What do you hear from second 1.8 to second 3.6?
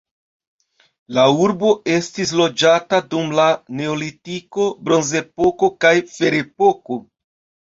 estis loĝata dum la